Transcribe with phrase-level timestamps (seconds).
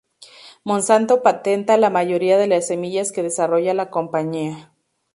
[0.63, 4.73] Monsanto patenta la mayoría de las semillas que desarrolla la compañía.